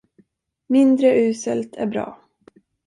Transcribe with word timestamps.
Mindre 0.69 1.15
uselt 1.27 1.75
är 1.75 1.85
bra. 1.85 2.21